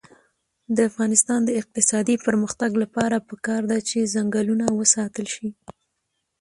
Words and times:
د 0.75 0.77
افغانستان 0.89 1.39
د 1.45 1.49
اقتصادي 1.61 2.15
پرمختګ 2.25 2.71
لپاره 2.83 3.25
پکار 3.29 3.61
ده 3.71 3.77
چې 3.89 4.09
ځنګلونه 4.13 4.65
وساتل 4.79 5.25
شي. 5.35 5.47